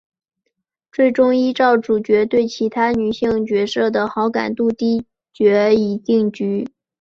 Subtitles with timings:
[0.91, 6.65] 最终依照主角对其他女性角色的好感度高低决定结局。